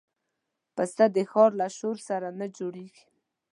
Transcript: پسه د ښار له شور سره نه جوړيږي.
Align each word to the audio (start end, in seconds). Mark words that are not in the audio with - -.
پسه 0.75 1.05
د 1.15 1.17
ښار 1.31 1.51
له 1.61 1.67
شور 1.77 1.97
سره 2.09 2.27
نه 2.39 2.45
جوړيږي. 2.57 3.05